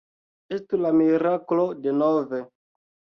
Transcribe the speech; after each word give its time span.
Estu 0.55 0.79
la 0.85 0.91
miraklo 1.01 1.65
denove! 1.83 2.41